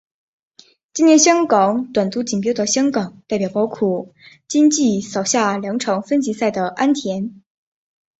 [0.93, 4.09] 今年香港短途锦标的香港代表包括
[4.47, 7.31] 今季扫下两场分级赛的安畋。